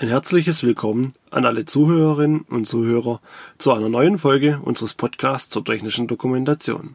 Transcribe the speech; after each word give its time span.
Ein 0.00 0.06
herzliches 0.06 0.62
Willkommen 0.62 1.14
an 1.32 1.44
alle 1.44 1.64
Zuhörerinnen 1.64 2.42
und 2.42 2.66
Zuhörer 2.66 3.20
zu 3.58 3.72
einer 3.72 3.88
neuen 3.88 4.20
Folge 4.20 4.60
unseres 4.62 4.94
Podcasts 4.94 5.48
zur 5.48 5.64
technischen 5.64 6.06
Dokumentation. 6.06 6.94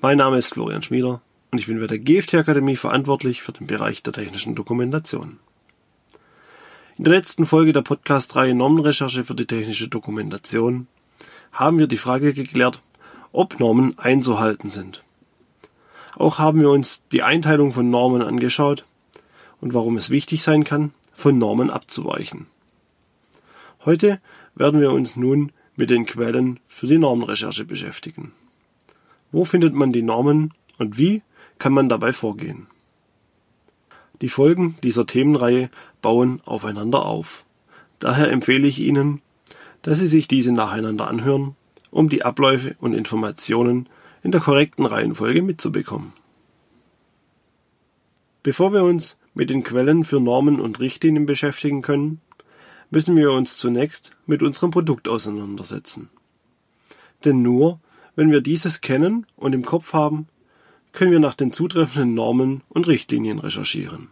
Mein 0.00 0.18
Name 0.18 0.38
ist 0.38 0.52
Florian 0.52 0.82
Schmieder 0.82 1.20
und 1.52 1.60
ich 1.60 1.68
bin 1.68 1.78
bei 1.78 1.86
der 1.86 2.00
GFT 2.00 2.34
Akademie 2.34 2.74
verantwortlich 2.74 3.42
für 3.42 3.52
den 3.52 3.68
Bereich 3.68 4.02
der 4.02 4.12
technischen 4.12 4.56
Dokumentation. 4.56 5.38
In 6.98 7.04
der 7.04 7.12
letzten 7.12 7.46
Folge 7.46 7.72
der 7.72 7.82
Podcast-Reihe 7.82 8.56
Normenrecherche 8.56 9.22
für 9.22 9.36
die 9.36 9.46
technische 9.46 9.86
Dokumentation 9.86 10.88
haben 11.52 11.78
wir 11.78 11.86
die 11.86 11.96
Frage 11.96 12.34
geklärt, 12.34 12.82
ob 13.30 13.60
Normen 13.60 14.00
einzuhalten 14.00 14.68
sind. 14.68 15.04
Auch 16.16 16.40
haben 16.40 16.60
wir 16.60 16.70
uns 16.70 17.06
die 17.12 17.22
Einteilung 17.22 17.70
von 17.70 17.88
Normen 17.88 18.22
angeschaut 18.22 18.84
und 19.60 19.74
warum 19.74 19.96
es 19.96 20.10
wichtig 20.10 20.42
sein 20.42 20.64
kann, 20.64 20.92
von 21.16 21.38
Normen 21.38 21.70
abzuweichen. 21.70 22.46
Heute 23.84 24.20
werden 24.54 24.80
wir 24.80 24.92
uns 24.92 25.16
nun 25.16 25.52
mit 25.76 25.90
den 25.90 26.06
Quellen 26.06 26.60
für 26.68 26.86
die 26.86 26.98
Normenrecherche 26.98 27.64
beschäftigen. 27.64 28.32
Wo 29.32 29.44
findet 29.44 29.74
man 29.74 29.92
die 29.92 30.02
Normen 30.02 30.54
und 30.78 30.98
wie 30.98 31.22
kann 31.58 31.72
man 31.72 31.88
dabei 31.88 32.12
vorgehen? 32.12 32.66
Die 34.22 34.28
Folgen 34.28 34.76
dieser 34.82 35.06
Themenreihe 35.06 35.70
bauen 36.00 36.40
aufeinander 36.44 37.04
auf. 37.04 37.44
Daher 37.98 38.30
empfehle 38.30 38.66
ich 38.66 38.78
Ihnen, 38.78 39.20
dass 39.82 39.98
Sie 39.98 40.06
sich 40.06 40.26
diese 40.26 40.52
nacheinander 40.52 41.08
anhören, 41.08 41.54
um 41.90 42.08
die 42.08 42.24
Abläufe 42.24 42.76
und 42.80 42.94
Informationen 42.94 43.88
in 44.22 44.32
der 44.32 44.40
korrekten 44.40 44.86
Reihenfolge 44.86 45.42
mitzubekommen. 45.42 46.12
Bevor 48.42 48.72
wir 48.72 48.84
uns 48.84 49.18
mit 49.36 49.50
den 49.50 49.62
Quellen 49.62 50.02
für 50.02 50.18
Normen 50.18 50.60
und 50.60 50.80
Richtlinien 50.80 51.26
beschäftigen 51.26 51.82
können, 51.82 52.22
müssen 52.90 53.16
wir 53.16 53.32
uns 53.32 53.58
zunächst 53.58 54.10
mit 54.24 54.42
unserem 54.42 54.70
Produkt 54.70 55.08
auseinandersetzen. 55.08 56.08
Denn 57.24 57.42
nur, 57.42 57.78
wenn 58.16 58.32
wir 58.32 58.40
dieses 58.40 58.80
kennen 58.80 59.26
und 59.36 59.54
im 59.54 59.64
Kopf 59.64 59.92
haben, 59.92 60.26
können 60.92 61.12
wir 61.12 61.20
nach 61.20 61.34
den 61.34 61.52
zutreffenden 61.52 62.14
Normen 62.14 62.62
und 62.70 62.88
Richtlinien 62.88 63.38
recherchieren. 63.38 64.08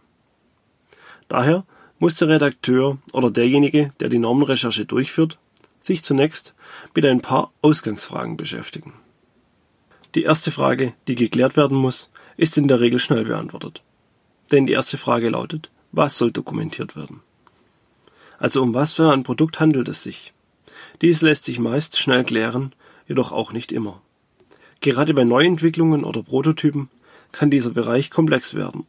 Daher 1.27 1.65
muss 1.97 2.17
der 2.17 2.27
Redakteur 2.27 2.99
oder 3.11 3.31
derjenige, 3.31 3.93
der 3.99 4.09
die 4.09 4.19
Normenrecherche 4.19 4.85
durchführt, 4.85 5.39
sich 5.81 6.03
zunächst 6.03 6.53
mit 6.93 7.03
ein 7.03 7.21
paar 7.21 7.51
Ausgangsfragen 7.63 8.37
beschäftigen. 8.37 8.93
Die 10.13 10.23
erste 10.23 10.51
Frage, 10.51 10.93
die 11.07 11.15
geklärt 11.15 11.57
werden 11.57 11.77
muss, 11.77 12.11
ist 12.37 12.57
in 12.59 12.67
der 12.67 12.79
Regel 12.79 12.99
schnell 12.99 13.25
beantwortet. 13.25 13.81
Denn 14.51 14.65
die 14.65 14.73
erste 14.73 14.97
Frage 14.97 15.29
lautet, 15.29 15.69
was 15.91 16.17
soll 16.17 16.31
dokumentiert 16.31 16.95
werden? 16.95 17.21
Also 18.37 18.61
um 18.61 18.73
was 18.73 18.93
für 18.93 19.11
ein 19.11 19.23
Produkt 19.23 19.59
handelt 19.59 19.87
es 19.87 20.03
sich? 20.03 20.33
Dies 21.01 21.21
lässt 21.21 21.45
sich 21.45 21.59
meist 21.59 21.99
schnell 21.99 22.23
klären, 22.23 22.73
jedoch 23.07 23.31
auch 23.31 23.51
nicht 23.51 23.71
immer. 23.71 24.01
Gerade 24.81 25.13
bei 25.13 25.23
Neuentwicklungen 25.23 26.03
oder 26.03 26.21
Prototypen 26.21 26.89
kann 27.31 27.49
dieser 27.49 27.71
Bereich 27.71 28.11
komplex 28.11 28.53
werden, 28.53 28.85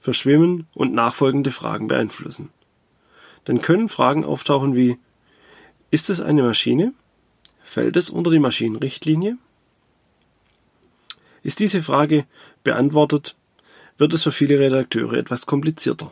verschwimmen 0.00 0.66
und 0.74 0.92
nachfolgende 0.92 1.50
Fragen 1.50 1.88
beeinflussen. 1.88 2.50
Dann 3.44 3.62
können 3.62 3.88
Fragen 3.88 4.24
auftauchen 4.24 4.74
wie 4.74 4.98
Ist 5.90 6.10
es 6.10 6.20
eine 6.20 6.42
Maschine? 6.42 6.92
Fällt 7.62 7.96
es 7.96 8.10
unter 8.10 8.30
die 8.30 8.38
Maschinenrichtlinie? 8.38 9.38
Ist 11.42 11.60
diese 11.60 11.82
Frage 11.82 12.26
beantwortet, 12.64 13.34
wird 14.00 14.14
es 14.14 14.22
für 14.22 14.32
viele 14.32 14.58
Redakteure 14.58 15.12
etwas 15.12 15.44
komplizierter. 15.44 16.10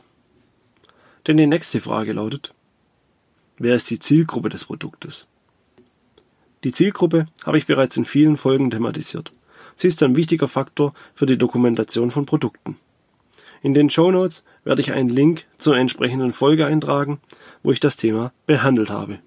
Denn 1.26 1.38
die 1.38 1.46
nächste 1.46 1.80
Frage 1.80 2.12
lautet, 2.12 2.52
wer 3.56 3.74
ist 3.74 3.88
die 3.90 3.98
Zielgruppe 3.98 4.50
des 4.50 4.66
Produktes? 4.66 5.26
Die 6.64 6.72
Zielgruppe 6.72 7.26
habe 7.44 7.56
ich 7.56 7.66
bereits 7.66 7.96
in 7.96 8.04
vielen 8.04 8.36
Folgen 8.36 8.70
thematisiert. 8.70 9.32
Sie 9.74 9.88
ist 9.88 10.02
ein 10.02 10.16
wichtiger 10.16 10.48
Faktor 10.48 10.92
für 11.14 11.24
die 11.24 11.38
Dokumentation 11.38 12.10
von 12.10 12.26
Produkten. 12.26 12.76
In 13.62 13.72
den 13.72 13.88
Show 13.88 14.10
Notes 14.10 14.44
werde 14.64 14.82
ich 14.82 14.92
einen 14.92 15.08
Link 15.08 15.46
zur 15.56 15.76
entsprechenden 15.76 16.34
Folge 16.34 16.66
eintragen, 16.66 17.20
wo 17.62 17.72
ich 17.72 17.80
das 17.80 17.96
Thema 17.96 18.32
behandelt 18.46 18.90
habe. 18.90 19.18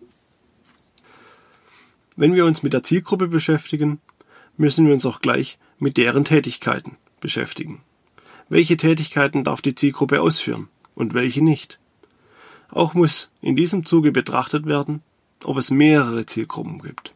Wenn 2.16 2.36
wir 2.36 2.46
uns 2.46 2.62
mit 2.62 2.74
der 2.74 2.84
Zielgruppe 2.84 3.28
beschäftigen, 3.28 4.00
müssen 4.56 4.86
wir 4.86 4.94
uns 4.94 5.06
auch 5.08 5.20
gleich 5.20 5.58
mit 5.80 5.98
deren 5.98 6.26
Tätigkeiten 6.26 6.98
beschäftigen. 7.22 7.82
Welche 8.52 8.76
Tätigkeiten 8.76 9.46
darf 9.46 9.62
die 9.62 9.76
Zielgruppe 9.76 10.22
ausführen 10.22 10.68
und 10.94 11.14
welche 11.14 11.42
nicht? 11.42 11.80
Auch 12.70 12.94
muss 12.94 13.32
in 13.42 13.56
diesem 13.56 13.86
Zuge 13.86 14.12
betrachtet 14.12 14.66
werden, 14.66 15.02
ob 15.46 15.56
es 15.56 15.72
mehrere 15.72 16.26
Zielgruppen 16.26 16.82
gibt. 16.82 17.14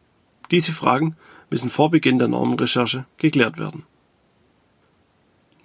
Diese 0.50 0.72
Fragen 0.72 1.14
müssen 1.50 1.68
vor 1.68 1.90
Beginn 1.90 2.18
der 2.18 2.28
Normenrecherche 2.28 3.04
geklärt 3.18 3.58
werden. 3.58 3.84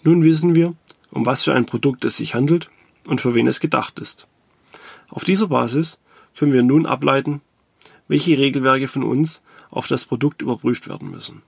Nun 0.04 0.26
wissen 0.26 0.56
wir, 0.56 0.74
um 1.10 1.26
was 1.26 1.44
für 1.44 1.54
ein 1.54 1.66
Produkt 1.66 2.04
es 2.04 2.18
sich 2.18 2.36
handelt 2.36 2.70
und 3.08 3.22
für 3.22 3.34
wen 3.34 3.48
es 3.48 3.62
gedacht 3.62 3.98
ist. 4.00 4.28
Auf 5.08 5.24
dieser 5.24 5.48
Basis 5.48 6.00
können 6.36 6.52
wir 6.52 6.64
nun 6.64 6.86
ableiten, 6.86 7.40
welche 8.10 8.38
Regelwerke 8.38 8.90
von 8.90 9.04
uns 9.04 9.42
auf 9.70 9.88
das 9.88 10.04
Produkt 10.04 10.42
überprüft 10.42 10.90
werden 10.90 11.12
müssen. 11.12 11.44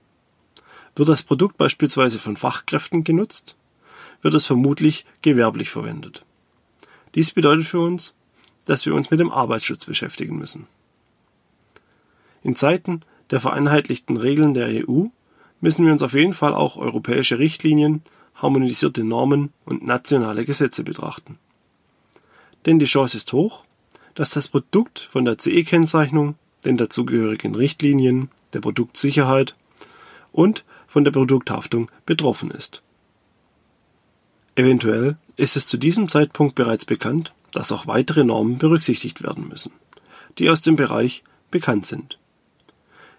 Wird 0.96 1.10
das 1.10 1.24
Produkt 1.24 1.58
beispielsweise 1.58 2.18
von 2.18 2.38
Fachkräften 2.38 3.04
genutzt, 3.04 3.54
wird 4.24 4.34
es 4.34 4.46
vermutlich 4.46 5.04
gewerblich 5.20 5.68
verwendet. 5.68 6.24
Dies 7.14 7.30
bedeutet 7.30 7.66
für 7.66 7.80
uns, 7.80 8.14
dass 8.64 8.86
wir 8.86 8.94
uns 8.94 9.10
mit 9.10 9.20
dem 9.20 9.30
Arbeitsschutz 9.30 9.84
beschäftigen 9.84 10.38
müssen. 10.38 10.66
In 12.42 12.56
Zeiten 12.56 13.02
der 13.30 13.40
vereinheitlichten 13.40 14.16
Regeln 14.16 14.54
der 14.54 14.88
EU 14.88 15.04
müssen 15.60 15.84
wir 15.84 15.92
uns 15.92 16.02
auf 16.02 16.14
jeden 16.14 16.32
Fall 16.32 16.54
auch 16.54 16.78
europäische 16.78 17.38
Richtlinien, 17.38 18.02
harmonisierte 18.34 19.04
Normen 19.04 19.52
und 19.66 19.86
nationale 19.86 20.46
Gesetze 20.46 20.84
betrachten. 20.84 21.38
Denn 22.64 22.78
die 22.78 22.86
Chance 22.86 23.18
ist 23.18 23.30
hoch, 23.34 23.64
dass 24.14 24.30
das 24.30 24.48
Produkt 24.48 25.00
von 25.00 25.26
der 25.26 25.36
CE-Kennzeichnung, 25.36 26.36
den 26.64 26.78
dazugehörigen 26.78 27.54
Richtlinien, 27.54 28.30
der 28.54 28.60
Produktsicherheit 28.60 29.54
und 30.32 30.64
von 30.86 31.04
der 31.04 31.12
Produkthaftung 31.12 31.90
betroffen 32.06 32.50
ist. 32.50 32.82
Eventuell 34.56 35.16
ist 35.36 35.56
es 35.56 35.66
zu 35.66 35.76
diesem 35.76 36.08
Zeitpunkt 36.08 36.54
bereits 36.54 36.84
bekannt, 36.84 37.32
dass 37.52 37.72
auch 37.72 37.86
weitere 37.86 38.24
Normen 38.24 38.58
berücksichtigt 38.58 39.22
werden 39.22 39.48
müssen, 39.48 39.72
die 40.38 40.48
aus 40.50 40.60
dem 40.60 40.76
Bereich 40.76 41.24
bekannt 41.50 41.86
sind. 41.86 42.18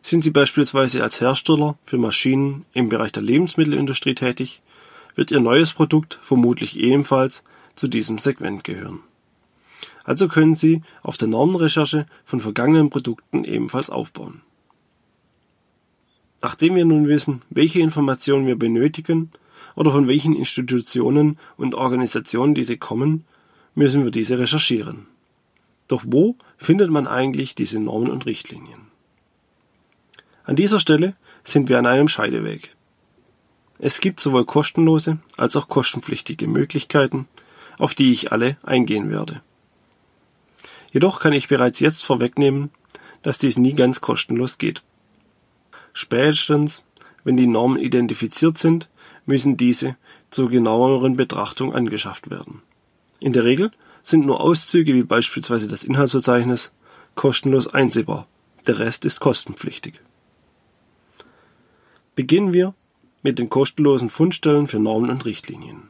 Sind 0.02 0.24
Sie 0.24 0.32
beispielsweise 0.32 1.04
als 1.04 1.20
Hersteller 1.20 1.78
für 1.86 1.98
Maschinen 1.98 2.66
im 2.74 2.90
Bereich 2.90 3.12
der 3.12 3.24
Lebensmittelindustrie 3.24 4.16
tätig, 4.16 4.62
wird 5.16 5.32
Ihr 5.32 5.40
neues 5.40 5.74
Produkt 5.74 6.20
vermutlich 6.22 6.78
ebenfalls 6.78 7.44
zu 7.76 7.88
diesem 7.88 8.18
Segment 8.18 8.64
gehören. 8.64 9.00
Also 10.04 10.28
können 10.28 10.56
Sie 10.56 10.82
auf 11.02 11.18
der 11.18 11.28
Normenrecherche 11.28 12.06
von 12.24 12.40
vergangenen 12.40 12.90
Produkten 12.90 13.44
ebenfalls 13.44 13.90
aufbauen. 13.90 14.42
Nachdem 16.42 16.76
wir 16.76 16.86
nun 16.86 17.08
wissen, 17.08 17.42
welche 17.50 17.80
Informationen 17.80 18.46
wir 18.46 18.56
benötigen, 18.56 19.32
oder 19.76 19.92
von 19.92 20.08
welchen 20.08 20.36
Institutionen 20.36 21.38
und 21.58 21.76
Organisationen 21.76 22.56
diese 22.56 22.78
kommen, 22.78 23.26
müssen 23.76 24.04
wir 24.04 24.12
diese 24.12 24.40
recherchieren. 24.40 25.08
Doch 25.88 26.04
wo 26.06 26.36
findet 26.58 26.90
man 26.90 27.08
eigentlich 27.08 27.56
diese 27.56 27.80
Normen 27.80 28.10
und 28.10 28.26
Richtlinien? 28.26 28.82
An 30.44 30.56
dieser 30.56 30.80
Stelle 30.80 31.16
sind 31.44 31.70
wir 31.70 31.78
an 31.78 31.86
einem 31.86 32.08
Scheideweg. 32.08 32.76
Es 33.78 34.00
gibt 34.00 34.20
sowohl 34.20 34.46
kostenlose 34.46 35.18
als 35.38 35.56
auch 35.56 35.68
kostenpflichtige 35.68 36.48
Möglichkeiten, 36.48 37.28
auf 37.78 37.94
die 37.94 38.12
ich 38.12 38.32
alle 38.32 38.58
eingehen 38.64 39.10
werde. 39.10 39.42
Jedoch 40.94 41.20
kann 41.20 41.34
ich 41.34 41.50
bereits 41.50 41.80
jetzt 41.82 42.04
vorwegnehmen, 42.04 42.70
dass 43.22 43.38
dies 43.38 43.58
nie 43.58 43.74
ganz 43.74 44.02
kostenlos 44.02 44.58
geht. 44.58 44.82
Spätestens, 45.94 46.84
wenn 47.24 47.36
die 47.36 47.48
Normen 47.48 47.80
identifiziert 47.80 48.58
sind, 48.58 48.88
müssen 49.26 49.58
diese 49.58 49.98
zur 50.30 50.50
genaueren 50.50 51.16
Betrachtung 51.16 51.74
angeschafft 51.74 52.30
werden. 52.30 52.62
In 53.20 53.34
der 53.34 53.44
Regel 53.44 53.72
sind 54.04 54.26
nur 54.26 54.42
Auszüge 54.42 54.94
wie 54.94 55.04
beispielsweise 55.04 55.68
das 55.68 55.84
Inhaltsverzeichnis 55.84 56.72
kostenlos 57.16 57.68
einsehbar, 57.68 58.28
der 58.68 58.80
Rest 58.80 59.06
ist 59.06 59.20
kostenpflichtig. 59.20 59.96
Beginnen 62.16 62.54
wir 62.54 62.74
mit 63.24 63.40
den 63.40 63.50
kostenlosen 63.50 64.10
Fundstellen 64.10 64.68
für 64.68 64.80
Normen 64.80 65.10
und 65.10 65.26
Richtlinien. 65.26 65.90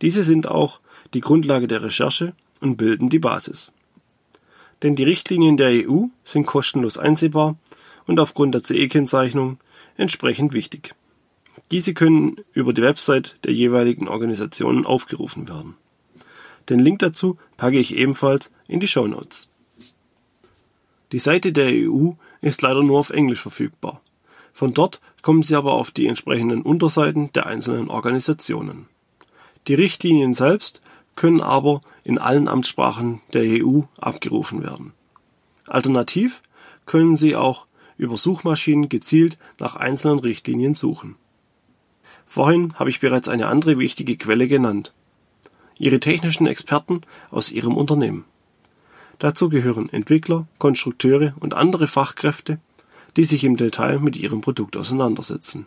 Diese 0.00 0.22
sind 0.22 0.48
auch 0.48 0.80
die 1.12 1.20
Grundlage 1.20 1.68
der 1.68 1.82
Recherche 1.82 2.32
und 2.60 2.76
bilden 2.76 3.10
die 3.10 3.18
Basis. 3.18 3.72
Denn 4.82 4.96
die 4.96 5.04
Richtlinien 5.04 5.56
der 5.56 5.86
EU 5.86 6.06
sind 6.24 6.46
kostenlos 6.46 6.96
einsehbar 6.96 7.56
und 8.06 8.18
aufgrund 8.18 8.54
der 8.54 8.62
CE-Kennzeichnung 8.62 9.58
entsprechend 9.96 10.52
wichtig. 10.52 10.94
Diese 11.70 11.94
können 11.94 12.36
über 12.52 12.72
die 12.72 12.82
Website 12.82 13.36
der 13.44 13.52
jeweiligen 13.52 14.08
Organisationen 14.08 14.84
aufgerufen 14.84 15.48
werden. 15.48 15.76
Den 16.68 16.80
Link 16.80 16.98
dazu 16.98 17.38
packe 17.56 17.78
ich 17.78 17.96
ebenfalls 17.96 18.50
in 18.66 18.80
die 18.80 18.88
Show 18.88 19.06
Notes. 19.06 19.48
Die 21.12 21.18
Seite 21.18 21.52
der 21.52 21.70
EU 21.72 22.12
ist 22.40 22.62
leider 22.62 22.82
nur 22.82 22.98
auf 22.98 23.10
Englisch 23.10 23.42
verfügbar. 23.42 24.00
Von 24.52 24.74
dort 24.74 25.00
kommen 25.22 25.42
Sie 25.42 25.54
aber 25.54 25.74
auf 25.74 25.90
die 25.90 26.06
entsprechenden 26.06 26.62
Unterseiten 26.62 27.32
der 27.32 27.46
einzelnen 27.46 27.88
Organisationen. 27.88 28.86
Die 29.68 29.74
Richtlinien 29.74 30.34
selbst 30.34 30.80
können 31.16 31.40
aber 31.40 31.82
in 32.04 32.18
allen 32.18 32.48
Amtssprachen 32.48 33.20
der 33.32 33.64
EU 33.64 33.82
abgerufen 33.98 34.62
werden. 34.62 34.92
Alternativ 35.66 36.42
können 36.86 37.16
Sie 37.16 37.36
auch 37.36 37.66
über 37.96 38.16
Suchmaschinen 38.16 38.88
gezielt 38.88 39.38
nach 39.58 39.76
einzelnen 39.76 40.18
Richtlinien 40.18 40.74
suchen. 40.74 41.16
Vorhin 42.30 42.74
habe 42.78 42.90
ich 42.90 43.00
bereits 43.00 43.28
eine 43.28 43.48
andere 43.48 43.76
wichtige 43.76 44.16
Quelle 44.16 44.46
genannt. 44.46 44.92
Ihre 45.80 45.98
technischen 45.98 46.46
Experten 46.46 47.00
aus 47.32 47.50
Ihrem 47.50 47.76
Unternehmen. 47.76 48.24
Dazu 49.18 49.48
gehören 49.48 49.88
Entwickler, 49.88 50.46
Konstrukteure 50.58 51.34
und 51.40 51.54
andere 51.54 51.88
Fachkräfte, 51.88 52.60
die 53.16 53.24
sich 53.24 53.42
im 53.42 53.56
Detail 53.56 53.98
mit 53.98 54.14
ihrem 54.14 54.42
Produkt 54.42 54.76
auseinandersetzen. 54.76 55.66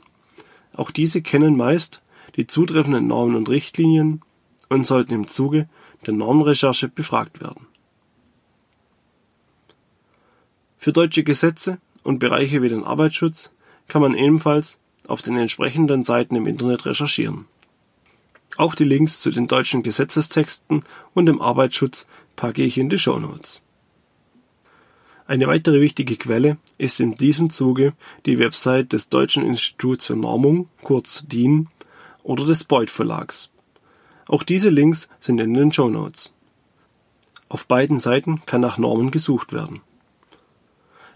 Auch 0.73 0.89
diese 0.89 1.21
kennen 1.21 1.57
meist 1.57 2.01
die 2.37 2.47
zutreffenden 2.47 3.07
Normen 3.07 3.35
und 3.35 3.49
Richtlinien 3.49 4.21
und 4.69 4.85
sollten 4.85 5.13
im 5.13 5.27
Zuge 5.27 5.67
der 6.05 6.13
Normenrecherche 6.13 6.87
befragt 6.87 7.41
werden. 7.41 7.67
Für 10.77 10.93
deutsche 10.93 11.25
Gesetze 11.25 11.77
und 12.03 12.19
Bereiche 12.19 12.61
wie 12.61 12.69
den 12.69 12.85
Arbeitsschutz 12.85 13.51
kann 13.89 14.01
man 14.01 14.15
ebenfalls 14.15 14.79
auf 15.07 15.21
den 15.21 15.37
entsprechenden 15.37 16.03
Seiten 16.03 16.35
im 16.35 16.47
Internet 16.47 16.85
recherchieren. 16.85 17.45
Auch 18.57 18.75
die 18.75 18.83
Links 18.83 19.19
zu 19.19 19.31
den 19.31 19.47
deutschen 19.47 19.83
Gesetzestexten 19.83 20.83
und 21.13 21.25
dem 21.25 21.41
Arbeitsschutz 21.41 22.05
packe 22.35 22.63
ich 22.63 22.77
in 22.77 22.89
die 22.89 22.99
Show 22.99 23.19
Notes. 23.19 23.61
Eine 25.25 25.47
weitere 25.47 25.79
wichtige 25.79 26.17
Quelle 26.17 26.57
ist 26.77 26.99
in 26.99 27.15
diesem 27.15 27.49
Zuge 27.49 27.93
die 28.25 28.39
Website 28.39 28.93
des 28.93 29.09
Deutschen 29.09 29.45
Instituts 29.45 30.07
für 30.07 30.15
Normung, 30.15 30.69
kurz 30.83 31.25
DIN, 31.27 31.69
oder 32.23 32.45
des 32.45 32.63
Beuth 32.63 32.89
Verlags. 32.89 33.51
Auch 34.27 34.43
diese 34.43 34.69
Links 34.69 35.09
sind 35.19 35.39
in 35.39 35.53
den 35.53 35.71
Show 35.71 35.89
Notes. 35.89 36.33
Auf 37.49 37.67
beiden 37.67 37.99
Seiten 37.99 38.41
kann 38.45 38.61
nach 38.61 38.77
Normen 38.77 39.11
gesucht 39.11 39.53
werden. 39.53 39.81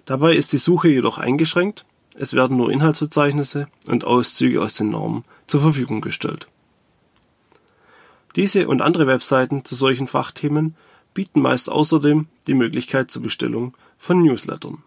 Dabei 0.06 0.36
ist 0.36 0.54
die 0.54 0.58
Suche 0.58 0.90
jedoch 0.90 1.18
eingeschränkt, 1.18 1.86
es 2.20 2.34
werden 2.34 2.58
nur 2.58 2.72
Inhaltsverzeichnisse 2.72 3.68
und 3.88 4.04
Auszüge 4.04 4.62
aus 4.62 4.76
den 4.76 4.90
Normen 4.90 5.24
zur 5.46 5.62
Verfügung 5.62 6.02
gestellt. 6.02 6.48
Diese 8.36 8.68
und 8.68 8.82
andere 8.82 9.08
Webseiten 9.08 9.64
zu 9.64 9.76
solchen 9.76 10.08
Fachthemen 10.08 10.76
bieten 11.14 11.42
meist 11.42 11.70
außerdem 11.70 12.28
die 12.48 12.54
Möglichkeit 12.54 13.10
zur 13.12 13.22
Bestellung 13.22 13.76
von 13.98 14.22
Newslettern. 14.22 14.84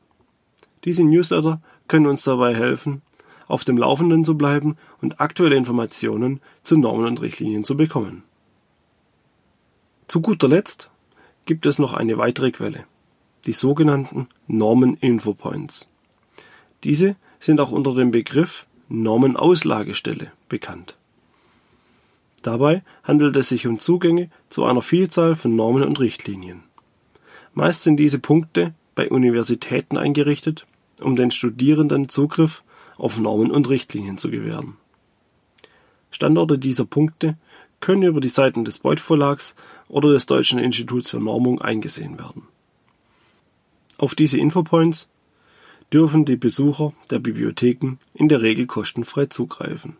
Diese 0.84 1.04
Newsletter 1.04 1.60
können 1.88 2.06
uns 2.06 2.24
dabei 2.24 2.54
helfen, 2.54 3.02
auf 3.48 3.64
dem 3.64 3.76
Laufenden 3.76 4.24
zu 4.24 4.36
bleiben 4.36 4.76
und 5.00 5.20
aktuelle 5.20 5.56
Informationen 5.56 6.40
zu 6.62 6.76
Normen 6.76 7.06
und 7.06 7.20
Richtlinien 7.20 7.64
zu 7.64 7.76
bekommen. 7.76 8.22
Zu 10.06 10.20
guter 10.20 10.48
Letzt 10.48 10.90
gibt 11.46 11.66
es 11.66 11.78
noch 11.78 11.94
eine 11.94 12.18
weitere 12.18 12.50
Quelle, 12.50 12.84
die 13.46 13.52
sogenannten 13.52 14.28
Normen-Infopoints. 14.46 15.88
Diese 16.84 17.16
sind 17.38 17.60
auch 17.60 17.70
unter 17.70 17.94
dem 17.94 18.10
Begriff 18.10 18.66
Normenauslagestelle 18.88 20.32
bekannt. 20.48 20.96
Dabei 22.42 22.82
handelt 23.02 23.36
es 23.36 23.48
sich 23.48 23.66
um 23.66 23.78
Zugänge 23.78 24.30
zu 24.48 24.64
einer 24.64 24.82
Vielzahl 24.82 25.36
von 25.36 25.54
Normen 25.54 25.82
und 25.82 26.00
Richtlinien. 26.00 26.62
Meist 27.52 27.82
sind 27.82 27.96
diese 27.98 28.18
Punkte 28.18 28.74
bei 28.94 29.10
Universitäten 29.10 29.96
eingerichtet, 29.96 30.66
um 31.00 31.16
den 31.16 31.30
Studierenden 31.30 32.08
Zugriff 32.08 32.62
auf 32.96 33.18
Normen 33.18 33.50
und 33.50 33.68
Richtlinien 33.68 34.18
zu 34.18 34.30
gewähren. 34.30 34.76
Standorte 36.10 36.58
dieser 36.58 36.84
Punkte 36.84 37.36
können 37.80 38.02
über 38.02 38.20
die 38.20 38.28
Seiten 38.28 38.64
des 38.64 38.78
Beuth 38.78 39.00
Verlags 39.00 39.54
oder 39.88 40.10
des 40.10 40.26
Deutschen 40.26 40.58
Instituts 40.58 41.10
für 41.10 41.20
Normung 41.20 41.60
eingesehen 41.60 42.18
werden. 42.18 42.42
Auf 43.98 44.14
diese 44.14 44.38
Infopoints 44.38 45.08
dürfen 45.92 46.24
die 46.24 46.36
Besucher 46.36 46.92
der 47.10 47.18
Bibliotheken 47.18 47.98
in 48.14 48.28
der 48.28 48.42
Regel 48.42 48.66
kostenfrei 48.66 49.26
zugreifen. 49.26 49.96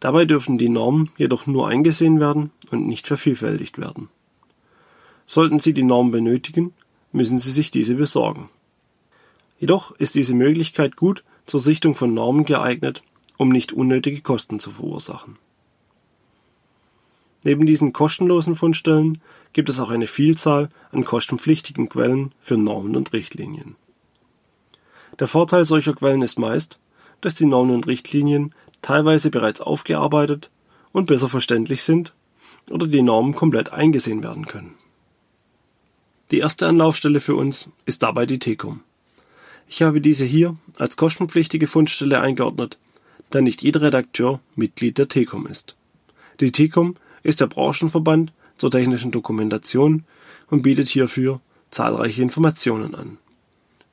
Dabei 0.00 0.24
dürfen 0.24 0.58
die 0.58 0.68
Normen 0.68 1.10
jedoch 1.16 1.46
nur 1.46 1.68
eingesehen 1.68 2.20
werden 2.20 2.50
und 2.70 2.86
nicht 2.86 3.06
vervielfältigt 3.06 3.78
werden. 3.78 4.08
Sollten 5.26 5.60
Sie 5.60 5.74
die 5.74 5.82
Norm 5.82 6.10
benötigen, 6.10 6.72
müssen 7.12 7.38
Sie 7.38 7.52
sich 7.52 7.70
diese 7.70 7.94
besorgen. 7.94 8.48
Jedoch 9.58 9.92
ist 9.92 10.14
diese 10.14 10.34
Möglichkeit 10.34 10.96
gut 10.96 11.22
zur 11.46 11.60
Sichtung 11.60 11.94
von 11.94 12.14
Normen 12.14 12.44
geeignet, 12.44 13.02
um 13.36 13.50
nicht 13.50 13.72
unnötige 13.72 14.22
Kosten 14.22 14.58
zu 14.58 14.70
verursachen. 14.70 15.36
Neben 17.44 17.66
diesen 17.66 17.92
kostenlosen 17.92 18.56
Fundstellen 18.56 19.20
gibt 19.52 19.68
es 19.68 19.80
auch 19.80 19.90
eine 19.90 20.06
Vielzahl 20.06 20.68
an 20.92 21.04
kostenpflichtigen 21.04 21.88
Quellen 21.88 22.32
für 22.42 22.56
Normen 22.56 22.96
und 22.96 23.12
Richtlinien. 23.12 23.76
Der 25.18 25.28
Vorteil 25.28 25.64
solcher 25.64 25.94
Quellen 25.94 26.22
ist 26.22 26.38
meist, 26.38 26.78
dass 27.20 27.34
die 27.34 27.46
Normen 27.46 27.74
und 27.74 27.86
Richtlinien 27.86 28.54
teilweise 28.82 29.30
bereits 29.30 29.60
aufgearbeitet 29.60 30.50
und 30.92 31.06
besser 31.06 31.28
verständlich 31.28 31.82
sind 31.82 32.12
oder 32.70 32.86
die 32.86 33.02
Normen 33.02 33.34
komplett 33.34 33.72
eingesehen 33.72 34.22
werden 34.22 34.46
können. 34.46 34.74
Die 36.30 36.38
erste 36.38 36.66
Anlaufstelle 36.66 37.20
für 37.20 37.34
uns 37.34 37.70
ist 37.86 38.02
dabei 38.02 38.24
die 38.24 38.38
TECOM. 38.38 38.80
Ich 39.68 39.82
habe 39.82 40.00
diese 40.00 40.24
hier 40.24 40.56
als 40.78 40.96
kostenpflichtige 40.96 41.66
Fundstelle 41.66 42.20
eingeordnet, 42.20 42.78
da 43.30 43.40
nicht 43.40 43.62
jeder 43.62 43.82
Redakteur 43.82 44.40
Mitglied 44.54 44.98
der 44.98 45.08
TECOM 45.08 45.46
ist. 45.46 45.76
Die 46.40 46.52
TECOM 46.52 46.96
ist 47.22 47.40
der 47.40 47.46
Branchenverband 47.46 48.32
zur 48.56 48.70
technischen 48.70 49.10
Dokumentation 49.10 50.04
und 50.48 50.62
bietet 50.62 50.88
hierfür 50.88 51.40
zahlreiche 51.70 52.22
Informationen 52.22 52.94
an. 52.94 53.18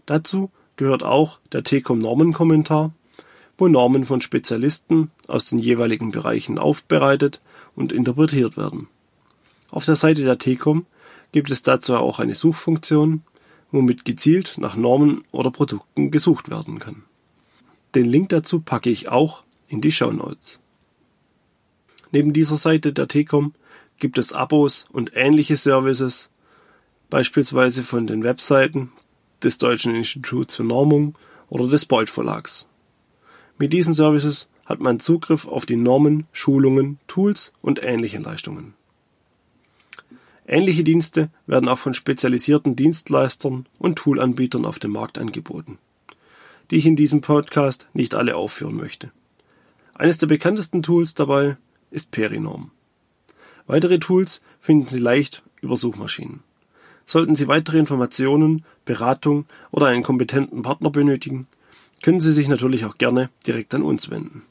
Dazu 0.06 0.52
gehört 0.78 1.04
auch 1.04 1.40
der 1.52 1.64
TECOM 1.64 2.00
Normenkommentar, 2.00 2.94
wo 3.58 3.68
Normen 3.68 4.06
von 4.06 4.22
Spezialisten 4.22 5.12
aus 5.28 5.46
den 5.46 5.60
jeweiligen 5.60 6.12
Bereichen 6.12 6.60
aufbereitet 6.60 7.42
und 7.76 7.92
interpretiert 7.92 8.56
werden. 8.56 8.88
Auf 9.70 9.86
der 9.86 9.96
Seite 9.96 10.24
der 10.24 10.38
TECOM 10.38 10.86
gibt 11.32 11.52
es 11.52 11.64
dazu 11.64 11.96
auch 11.96 12.20
eine 12.20 12.36
Suchfunktion, 12.36 13.24
womit 13.72 14.06
gezielt 14.06 14.56
nach 14.58 14.76
Normen 14.76 15.24
oder 15.32 15.52
Produkten 15.52 16.12
gesucht 16.12 16.50
werden 16.50 16.80
kann. 16.80 17.04
Den 17.96 18.06
Link 18.06 18.30
dazu 18.30 18.62
packe 18.62 18.90
ich 18.90 19.10
auch 19.10 19.44
in 19.68 19.82
die 19.82 19.92
Show 19.92 20.12
Notes. 20.12 20.62
Neben 22.12 22.32
dieser 22.32 22.58
Seite 22.58 22.94
der 22.94 23.08
TECOM 23.08 23.54
gibt 24.00 24.18
es 24.18 24.32
Abos 24.32 24.86
und 24.92 25.12
ähnliche 25.16 25.58
Services, 25.58 26.30
beispielsweise 27.10 27.84
von 27.84 28.08
den 28.08 28.24
Webseiten 28.24 28.92
des 29.44 29.58
Deutschen 29.58 29.96
Instituts 29.96 30.56
für 30.56 30.64
Normung 30.64 31.16
oder 31.50 31.68
des 31.68 31.86
Beuth 31.86 32.10
Verlags. 32.10 32.68
Mit 33.58 33.74
diesen 33.74 33.94
Services 33.94 34.50
hat 34.66 34.80
man 34.80 35.00
Zugriff 35.00 35.48
auf 35.48 35.66
die 35.66 35.76
Normen, 35.76 36.28
Schulungen, 36.32 37.00
Tools 37.08 37.54
und 37.62 37.82
ähnliche 37.82 38.20
Leistungen. 38.20 38.74
Ähnliche 40.46 40.84
Dienste 40.84 41.30
werden 41.46 41.68
auch 41.68 41.78
von 41.78 41.94
spezialisierten 41.94 42.76
Dienstleistern 42.76 43.66
und 43.80 43.98
Toolanbietern 43.98 44.66
auf 44.66 44.80
dem 44.80 44.92
Markt 44.92 45.18
angeboten, 45.18 45.78
die 46.72 46.78
ich 46.78 46.86
in 46.86 46.96
diesem 46.96 47.22
Podcast 47.22 47.88
nicht 47.94 48.16
alle 48.16 48.36
aufführen 48.36 48.76
möchte. 48.76 49.12
Eines 49.94 50.18
der 50.18 50.28
bekanntesten 50.28 50.84
Tools 50.84 51.16
dabei 51.16 51.58
ist 51.92 52.12
Perinorm. 52.12 52.72
Weitere 53.66 54.00
Tools 54.00 54.42
finden 54.60 54.88
Sie 54.88 55.00
leicht 55.00 55.44
über 55.62 55.76
Suchmaschinen. 55.76 56.44
Sollten 57.08 57.36
Sie 57.36 57.48
weitere 57.48 57.80
Informationen, 57.80 58.66
Beratung 58.86 59.46
oder 59.72 59.88
einen 59.88 60.04
kompetenten 60.04 60.62
Partner 60.62 60.92
benötigen, 60.92 61.48
können 62.04 62.20
Sie 62.20 62.34
sich 62.34 62.50
natürlich 62.50 62.86
auch 62.86 62.96
gerne 62.96 63.30
direkt 63.48 63.74
an 63.74 63.82
uns 63.82 64.10
wenden. 64.10 64.44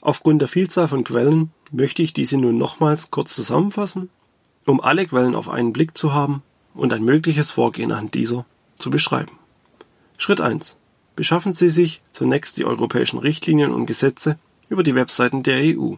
Aufgrund 0.00 0.40
der 0.40 0.48
Vielzahl 0.48 0.88
von 0.88 1.04
Quellen 1.04 1.50
möchte 1.70 2.02
ich 2.02 2.14
diese 2.14 2.38
nun 2.38 2.56
nochmals 2.56 3.10
kurz 3.10 3.34
zusammenfassen, 3.34 4.08
um 4.64 4.80
alle 4.80 5.06
Quellen 5.06 5.34
auf 5.34 5.50
einen 5.50 5.74
Blick 5.74 5.96
zu 5.96 6.14
haben 6.14 6.42
und 6.74 6.94
ein 6.94 7.04
mögliches 7.04 7.50
Vorgehen 7.50 7.92
an 7.92 8.10
dieser 8.10 8.46
zu 8.74 8.88
beschreiben. 8.90 9.32
Schritt 10.16 10.40
1. 10.40 10.76
Beschaffen 11.14 11.52
Sie 11.52 11.68
sich 11.68 12.00
zunächst 12.12 12.56
die 12.56 12.64
europäischen 12.64 13.18
Richtlinien 13.18 13.72
und 13.72 13.84
Gesetze 13.84 14.38
über 14.70 14.82
die 14.82 14.94
Webseiten 14.94 15.42
der 15.42 15.76
EU. 15.76 15.96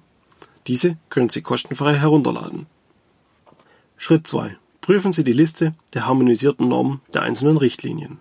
Diese 0.67 0.97
können 1.09 1.29
Sie 1.29 1.43
kostenfrei 1.43 1.95
herunterladen. 1.95 2.67
Schritt 3.97 4.27
2. 4.27 4.57
Prüfen 4.83 5.13
Sie 5.13 5.23
die 5.23 5.33
Liste 5.33 5.75
der 5.95 6.07
harmonisierten 6.07 6.69
Normen 6.69 7.01
der 7.15 7.23
einzelnen 7.23 7.57
Richtlinien. 7.57 8.19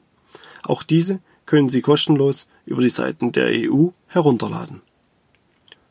Auch 0.62 0.84
diese 0.84 1.20
können 1.48 1.70
Sie 1.70 1.82
kostenlos 1.82 2.48
über 2.68 2.84
die 2.84 2.92
Seiten 2.92 3.32
der 3.32 3.48
EU 3.48 3.88
herunterladen. 4.06 4.82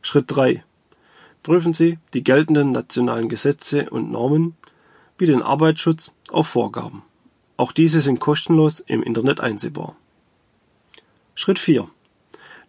Schritt 0.01 0.27
3. 0.29 0.63
prüfen 1.43 1.75
Sie 1.75 1.99
die 2.15 2.23
geltenden 2.23 2.71
nationalen 2.71 3.29
Gesetze 3.29 3.91
und 3.91 4.13
Normen 4.13 4.55
wie 5.19 5.27
den 5.27 5.43
Arbeitsschutz 5.43 6.15
auf 6.31 6.47
Vorgaben. 6.47 7.03
Auch 7.57 7.73
diese 7.73 8.01
sind 8.01 8.21
kostenlos 8.21 8.79
im 8.79 9.03
Internet 9.03 9.41
einsehbar. 9.41 9.97
Schritt 11.35 11.59
4. 11.59 11.91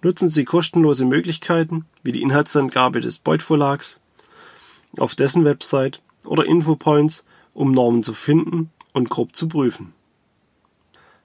Nutzen 0.02 0.28
Sie 0.28 0.44
kostenlose 0.44 1.06
Möglichkeiten 1.06 1.86
wie 2.02 2.12
die 2.12 2.24
Inhaltsangabe 2.24 3.00
des 3.00 3.20
Beuth 3.20 3.44
Verlags 3.44 4.00
auf 4.98 5.14
dessen 5.14 5.46
Website 5.46 6.02
oder 6.26 6.48
Infopoints, 6.48 7.24
um 7.54 7.72
Normen 7.72 8.04
zu 8.04 8.14
finden 8.14 8.72
und 8.94 9.10
grob 9.10 9.36
zu 9.36 9.48
prüfen. 9.48 9.94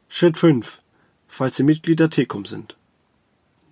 Schritt 0.08 0.38
5. 0.38 0.80
Falls 1.28 1.56
Sie 1.56 1.62
Mitglied 1.62 2.00
der 2.00 2.10
TECOM 2.10 2.44
sind. 2.44 2.76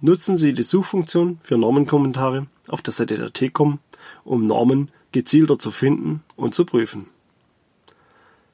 Nutzen 0.01 0.37
Sie 0.37 0.53
die 0.53 0.63
Suchfunktion 0.63 1.39
für 1.41 1.57
Normenkommentare 1.57 2.47
auf 2.69 2.83
der 2.83 2.93
Seite 2.93 3.17
der 3.17 3.33
TECOM, 3.33 3.79
um 4.25 4.43
Normen 4.43 4.91
gezielter 5.13 5.59
zu 5.59 5.71
finden 5.71 6.23
und 6.37 6.55
zu 6.55 6.65
prüfen. 6.65 7.07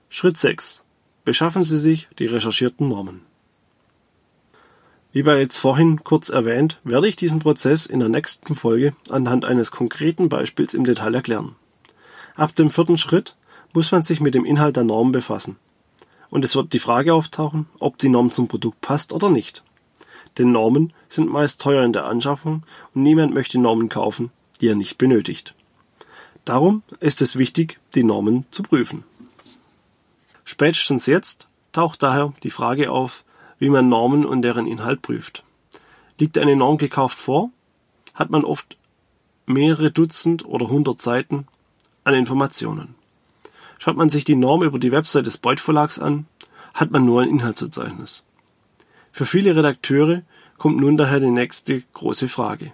Schritt 0.08 0.36
6. 0.36 0.82
Beschaffen 1.24 1.64
Sie 1.64 1.78
sich 1.78 2.08
die 2.18 2.26
recherchierten 2.26 2.88
Normen. 2.88 3.22
Wie 5.12 5.22
bereits 5.22 5.56
vorhin 5.56 6.04
kurz 6.04 6.28
erwähnt, 6.28 6.78
werde 6.84 7.08
ich 7.08 7.16
diesen 7.16 7.40
Prozess 7.40 7.86
in 7.86 7.98
der 7.98 8.08
nächsten 8.08 8.54
Folge 8.54 8.94
anhand 9.08 9.44
eines 9.44 9.72
konkreten 9.72 10.28
Beispiels 10.28 10.72
im 10.72 10.84
Detail 10.84 11.14
erklären. 11.14 11.56
Ab 12.36 12.54
dem 12.54 12.70
vierten 12.70 12.96
Schritt 12.96 13.34
muss 13.72 13.92
man 13.92 14.02
sich 14.02 14.20
mit 14.20 14.34
dem 14.34 14.44
Inhalt 14.44 14.76
der 14.76 14.84
Norm 14.84 15.12
befassen. 15.12 15.56
Und 16.28 16.44
es 16.44 16.54
wird 16.54 16.72
die 16.72 16.78
Frage 16.78 17.14
auftauchen, 17.14 17.66
ob 17.78 17.98
die 17.98 18.08
Norm 18.08 18.30
zum 18.30 18.48
Produkt 18.48 18.80
passt 18.80 19.12
oder 19.12 19.30
nicht. 19.30 19.62
Denn 20.38 20.52
Normen 20.52 20.92
sind 21.08 21.30
meist 21.30 21.60
teuer 21.60 21.84
in 21.84 21.92
der 21.92 22.06
Anschaffung 22.06 22.62
und 22.94 23.02
niemand 23.02 23.34
möchte 23.34 23.58
Normen 23.58 23.88
kaufen, 23.88 24.30
die 24.60 24.68
er 24.68 24.76
nicht 24.76 24.96
benötigt. 24.98 25.54
Darum 26.44 26.82
ist 27.00 27.20
es 27.20 27.36
wichtig, 27.36 27.78
die 27.94 28.04
Normen 28.04 28.46
zu 28.50 28.62
prüfen. 28.62 29.04
Spätestens 30.44 31.06
jetzt 31.06 31.48
taucht 31.72 32.02
daher 32.02 32.32
die 32.42 32.50
Frage 32.50 32.90
auf, 32.90 33.24
wie 33.58 33.68
man 33.68 33.88
Normen 33.88 34.24
und 34.24 34.42
deren 34.42 34.66
Inhalt 34.66 35.02
prüft. 35.02 35.44
Liegt 36.18 36.38
eine 36.38 36.56
Norm 36.56 36.78
gekauft 36.78 37.18
vor, 37.18 37.50
hat 38.14 38.30
man 38.30 38.44
oft 38.44 38.76
mehrere 39.46 39.90
Dutzend 39.90 40.44
oder 40.44 40.68
hundert 40.68 41.00
Seiten 41.00 41.46
an 42.04 42.14
Informationen. 42.14 42.94
Schaut 43.82 43.96
man 43.96 44.10
sich 44.10 44.24
die 44.24 44.36
Norm 44.36 44.62
über 44.62 44.78
die 44.78 44.92
Website 44.92 45.26
des 45.26 45.38
Beuth 45.38 45.58
Verlags 45.58 45.98
an, 45.98 46.26
hat 46.74 46.90
man 46.90 47.06
nur 47.06 47.22
ein 47.22 47.30
Inhaltsverzeichnis. 47.30 48.22
Für 49.10 49.24
viele 49.24 49.56
Redakteure 49.56 50.20
kommt 50.58 50.76
nun 50.78 50.98
daher 50.98 51.18
die 51.18 51.30
nächste 51.30 51.82
große 51.94 52.28
Frage. 52.28 52.72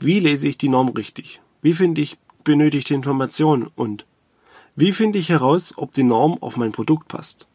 Wie 0.00 0.20
lese 0.20 0.48
ich 0.48 0.56
die 0.56 0.70
Norm 0.70 0.88
richtig? 0.88 1.42
Wie 1.60 1.74
finde 1.74 2.00
ich 2.00 2.16
benötigte 2.42 2.94
Informationen? 2.94 3.70
Und 3.76 4.06
wie 4.74 4.92
finde 4.92 5.18
ich 5.18 5.28
heraus, 5.28 5.74
ob 5.76 5.92
die 5.92 6.02
Norm 6.02 6.38
auf 6.42 6.56
mein 6.56 6.72
Produkt 6.72 7.06
passt? 7.06 7.46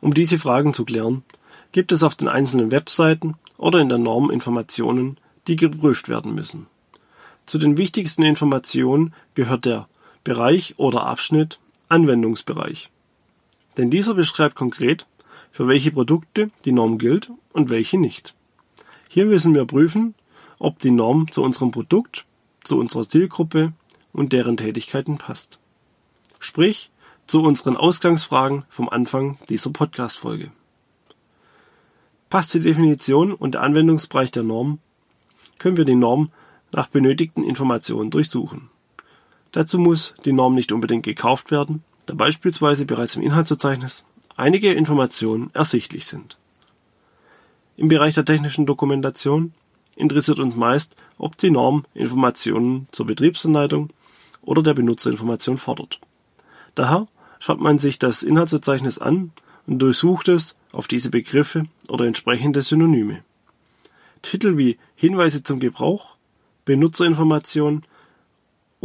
Um 0.00 0.14
diese 0.14 0.38
Fragen 0.38 0.72
zu 0.72 0.84
klären, 0.84 1.24
gibt 1.72 1.90
es 1.90 2.04
auf 2.04 2.14
den 2.14 2.28
einzelnen 2.28 2.70
Webseiten 2.70 3.34
oder 3.58 3.80
in 3.80 3.88
der 3.88 3.98
Norm 3.98 4.30
Informationen, 4.30 5.18
die 5.48 5.56
geprüft 5.56 6.08
werden 6.08 6.36
müssen. 6.36 6.68
Zu 7.46 7.58
den 7.58 7.76
wichtigsten 7.76 8.22
Informationen 8.22 9.12
gehört 9.34 9.64
der 9.64 9.88
Bereich 10.22 10.74
oder 10.76 11.04
Abschnitt 11.04 11.58
Anwendungsbereich. 11.88 12.90
Denn 13.76 13.90
dieser 13.90 14.14
beschreibt 14.14 14.54
konkret, 14.54 15.06
für 15.50 15.68
welche 15.68 15.90
Produkte 15.90 16.50
die 16.64 16.72
Norm 16.72 16.98
gilt 16.98 17.30
und 17.52 17.70
welche 17.70 17.98
nicht. 17.98 18.34
Hier 19.08 19.26
müssen 19.26 19.54
wir 19.54 19.64
prüfen, 19.64 20.14
ob 20.58 20.78
die 20.78 20.90
Norm 20.90 21.30
zu 21.30 21.42
unserem 21.42 21.70
Produkt, 21.70 22.26
zu 22.64 22.78
unserer 22.78 23.08
Zielgruppe 23.08 23.72
und 24.12 24.32
deren 24.32 24.56
Tätigkeiten 24.56 25.18
passt. 25.18 25.58
Sprich, 26.40 26.90
zu 27.26 27.42
unseren 27.42 27.76
Ausgangsfragen 27.76 28.64
vom 28.68 28.88
Anfang 28.88 29.38
dieser 29.48 29.70
Podcast-Folge. 29.70 30.50
Passt 32.30 32.54
die 32.54 32.60
Definition 32.60 33.32
und 33.32 33.54
der 33.54 33.62
Anwendungsbereich 33.62 34.30
der 34.30 34.42
Norm, 34.42 34.78
können 35.58 35.76
wir 35.76 35.84
die 35.84 35.94
Norm 35.94 36.30
nach 36.72 36.88
benötigten 36.88 37.44
Informationen 37.44 38.10
durchsuchen. 38.10 38.68
Dazu 39.56 39.78
muss 39.78 40.12
die 40.26 40.34
Norm 40.34 40.54
nicht 40.54 40.70
unbedingt 40.70 41.02
gekauft 41.02 41.50
werden, 41.50 41.82
da 42.04 42.12
beispielsweise 42.12 42.84
bereits 42.84 43.16
im 43.16 43.22
Inhaltsverzeichnis 43.22 44.04
einige 44.36 44.70
Informationen 44.74 45.48
ersichtlich 45.54 46.04
sind. 46.04 46.36
Im 47.78 47.88
Bereich 47.88 48.16
der 48.16 48.26
technischen 48.26 48.66
Dokumentation 48.66 49.54
interessiert 49.94 50.40
uns 50.40 50.56
meist, 50.56 50.94
ob 51.16 51.38
die 51.38 51.48
Norm 51.48 51.86
Informationen 51.94 52.86
zur 52.92 53.06
Betriebsanleitung 53.06 53.88
oder 54.42 54.62
der 54.62 54.74
Benutzerinformation 54.74 55.56
fordert. 55.56 56.00
Daher 56.74 57.08
schaut 57.38 57.58
man 57.58 57.78
sich 57.78 57.98
das 57.98 58.22
Inhaltsverzeichnis 58.22 58.98
an 58.98 59.32
und 59.66 59.78
durchsucht 59.78 60.28
es 60.28 60.54
auf 60.72 60.86
diese 60.86 61.08
Begriffe 61.08 61.64
oder 61.88 62.04
entsprechende 62.04 62.60
Synonyme. 62.60 63.24
Titel 64.20 64.58
wie 64.58 64.76
Hinweise 64.96 65.42
zum 65.42 65.60
Gebrauch, 65.60 66.16
Benutzerinformation 66.66 67.84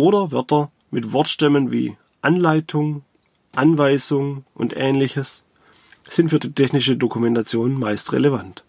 oder 0.02 0.32
Wörter 0.32 0.72
mit 0.90 1.14
Wortstämmen 1.14 1.72
wie 1.72 1.96
Anleitung, 2.22 3.04
Anweisung 3.54 4.46
und 4.56 4.76
ähnliches 4.76 5.44
sind 6.10 6.30
für 6.30 6.40
die 6.40 6.52
technische 6.52 6.98
Dokumentation 6.98 7.80
meist 7.80 8.12
relevant. 8.12 8.66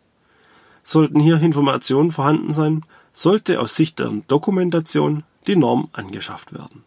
Sollten 0.83 1.21
hier 1.21 1.41
Informationen 1.41 2.13
vorhanden 2.13 2.53
sein, 2.53 2.85
sollte 3.15 3.61
aus 3.61 3.75
Sicht 3.75 3.99
der 3.99 4.11
Dokumentation 4.29 5.25
die 5.47 5.57
Norm 5.57 5.89
angeschafft 5.93 6.53
werden. 6.53 6.85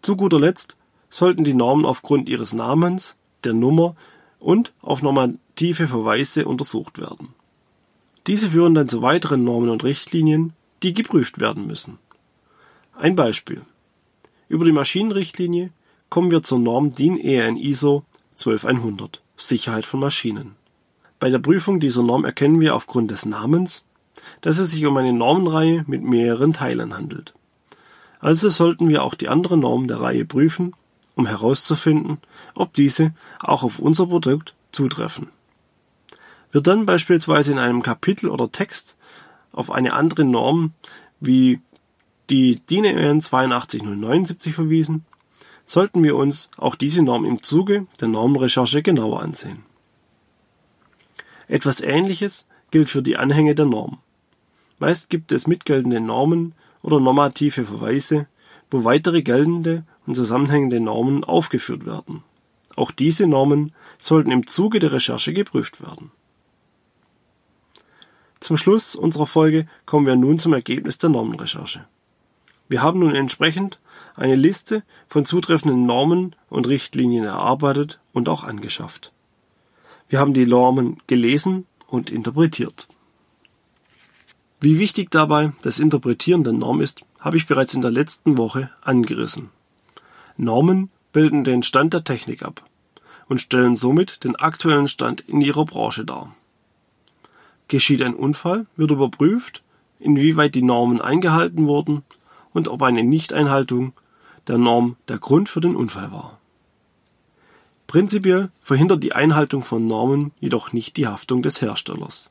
Zu 0.00 0.16
guter 0.16 0.38
Letzt 0.38 0.76
sollten 1.10 1.42
die 1.42 1.54
Normen 1.54 1.84
aufgrund 1.84 2.28
ihres 2.28 2.52
Namens, 2.52 3.16
der 3.42 3.52
Nummer 3.52 3.96
und 4.38 4.72
auf 4.80 5.02
normative 5.02 5.88
Verweise 5.88 6.46
untersucht 6.46 6.98
werden. 6.98 7.34
Diese 8.28 8.50
führen 8.50 8.74
dann 8.74 8.88
zu 8.88 9.02
weiteren 9.02 9.42
Normen 9.42 9.70
und 9.70 9.82
Richtlinien, 9.82 10.52
die 10.86 10.94
geprüft 10.94 11.40
werden 11.40 11.66
müssen. 11.66 11.98
Ein 12.96 13.16
Beispiel. 13.16 13.62
Über 14.48 14.64
die 14.64 14.72
Maschinenrichtlinie 14.72 15.70
kommen 16.08 16.30
wir 16.30 16.44
zur 16.44 16.60
Norm 16.60 16.94
DIN 16.94 17.18
EN 17.18 17.56
ISO 17.56 18.04
12100 18.36 19.20
Sicherheit 19.36 19.84
von 19.84 19.98
Maschinen. 20.00 20.54
Bei 21.18 21.28
der 21.28 21.40
Prüfung 21.40 21.80
dieser 21.80 22.04
Norm 22.04 22.24
erkennen 22.24 22.60
wir 22.60 22.76
aufgrund 22.76 23.10
des 23.10 23.26
Namens, 23.26 23.84
dass 24.42 24.58
es 24.58 24.70
sich 24.70 24.86
um 24.86 24.96
eine 24.96 25.12
Normenreihe 25.12 25.84
mit 25.88 26.02
mehreren 26.02 26.52
Teilen 26.52 26.96
handelt. 26.96 27.34
Also 28.20 28.48
sollten 28.48 28.88
wir 28.88 29.02
auch 29.02 29.14
die 29.14 29.28
anderen 29.28 29.60
Normen 29.60 29.88
der 29.88 30.00
Reihe 30.00 30.24
prüfen 30.24 30.72
um 31.16 31.26
herauszufinden, 31.26 32.18
ob 32.54 32.74
diese 32.74 33.12
auch 33.40 33.64
auf 33.64 33.78
unser 33.78 34.06
Produkt 34.06 34.54
zutreffen. 34.70 35.28
Wird 36.52 36.66
dann 36.66 36.86
beispielsweise 36.86 37.52
in 37.52 37.58
einem 37.58 37.82
Kapitel 37.82 38.28
oder 38.28 38.52
Text 38.52 38.96
auf 39.56 39.70
eine 39.70 39.92
andere 39.92 40.24
Norm 40.24 40.72
wie 41.18 41.60
die 42.30 42.60
DIN 42.60 42.84
EN 42.84 43.20
82079 43.20 44.54
verwiesen, 44.54 45.04
sollten 45.64 46.04
wir 46.04 46.16
uns 46.16 46.48
auch 46.56 46.76
diese 46.76 47.02
Norm 47.02 47.24
im 47.24 47.42
Zuge 47.42 47.86
der 48.00 48.08
Normenrecherche 48.08 48.82
genauer 48.82 49.22
ansehen. 49.22 49.64
Etwas 51.48 51.80
Ähnliches 51.80 52.46
gilt 52.70 52.88
für 52.88 53.02
die 53.02 53.16
Anhänge 53.16 53.54
der 53.54 53.66
Norm. 53.66 53.98
Meist 54.78 55.10
gibt 55.10 55.32
es 55.32 55.46
mitgeltende 55.46 56.00
Normen 56.00 56.54
oder 56.82 57.00
normative 57.00 57.64
Verweise, 57.64 58.26
wo 58.70 58.84
weitere 58.84 59.22
geltende 59.22 59.84
und 60.06 60.14
zusammenhängende 60.14 60.80
Normen 60.80 61.24
aufgeführt 61.24 61.86
werden. 61.86 62.22
Auch 62.76 62.90
diese 62.90 63.26
Normen 63.26 63.72
sollten 63.98 64.30
im 64.30 64.46
Zuge 64.46 64.78
der 64.78 64.92
Recherche 64.92 65.32
geprüft 65.32 65.80
werden. 65.80 66.10
Zum 68.46 68.56
Schluss 68.56 68.94
unserer 68.94 69.26
Folge 69.26 69.66
kommen 69.86 70.06
wir 70.06 70.14
nun 70.14 70.38
zum 70.38 70.52
Ergebnis 70.52 70.98
der 70.98 71.10
Normenrecherche. 71.10 71.84
Wir 72.68 72.80
haben 72.80 73.00
nun 73.00 73.12
entsprechend 73.12 73.80
eine 74.14 74.36
Liste 74.36 74.84
von 75.08 75.24
zutreffenden 75.24 75.84
Normen 75.84 76.36
und 76.48 76.68
Richtlinien 76.68 77.24
erarbeitet 77.24 77.98
und 78.12 78.28
auch 78.28 78.44
angeschafft. 78.44 79.10
Wir 80.08 80.20
haben 80.20 80.32
die 80.32 80.46
Normen 80.46 81.02
gelesen 81.08 81.66
und 81.88 82.08
interpretiert. 82.08 82.86
Wie 84.60 84.78
wichtig 84.78 85.10
dabei 85.10 85.52
das 85.64 85.80
Interpretieren 85.80 86.44
der 86.44 86.52
Norm 86.52 86.80
ist, 86.80 87.04
habe 87.18 87.38
ich 87.38 87.48
bereits 87.48 87.74
in 87.74 87.80
der 87.80 87.90
letzten 87.90 88.38
Woche 88.38 88.70
angerissen. 88.80 89.50
Normen 90.36 90.90
bilden 91.12 91.42
den 91.42 91.64
Stand 91.64 91.94
der 91.94 92.04
Technik 92.04 92.44
ab 92.44 92.62
und 93.28 93.40
stellen 93.40 93.74
somit 93.74 94.22
den 94.22 94.36
aktuellen 94.36 94.86
Stand 94.86 95.22
in 95.22 95.40
ihrer 95.40 95.64
Branche 95.64 96.04
dar. 96.04 96.32
Geschieht 97.68 98.02
ein 98.02 98.14
Unfall, 98.14 98.66
wird 98.76 98.90
überprüft, 98.90 99.62
inwieweit 99.98 100.54
die 100.54 100.62
Normen 100.62 101.00
eingehalten 101.00 101.66
wurden 101.66 102.02
und 102.52 102.68
ob 102.68 102.82
eine 102.82 103.02
Nichteinhaltung 103.02 103.92
der 104.46 104.58
Norm 104.58 104.96
der 105.08 105.18
Grund 105.18 105.48
für 105.48 105.60
den 105.60 105.74
Unfall 105.74 106.12
war. 106.12 106.38
Prinzipiell 107.86 108.50
verhindert 108.62 109.02
die 109.02 109.12
Einhaltung 109.12 109.62
von 109.62 109.86
Normen 109.86 110.32
jedoch 110.40 110.72
nicht 110.72 110.96
die 110.96 111.06
Haftung 111.06 111.42
des 111.42 111.60
Herstellers. 111.60 112.30